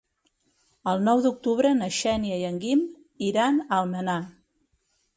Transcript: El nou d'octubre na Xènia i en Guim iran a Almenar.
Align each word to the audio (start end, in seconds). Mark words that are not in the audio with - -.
El 0.91 1.03
nou 1.07 1.21
d'octubre 1.25 1.75
na 1.83 1.91
Xènia 1.99 2.41
i 2.41 2.49
en 2.51 2.59
Guim 2.65 2.85
iran 3.31 3.65
a 3.69 3.71
Almenar. 3.83 4.21